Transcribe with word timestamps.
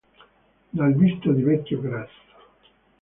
Dal 0.71 0.95
viso 0.95 1.31
di 1.31 1.43
vecchio 1.43 1.79
grasso. 1.79 2.33